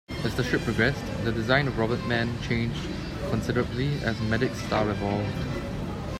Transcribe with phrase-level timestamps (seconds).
[0.23, 2.81] As the strip progressed the design of Robotman changed
[3.29, 5.47] considerably as Meddick's style evolved.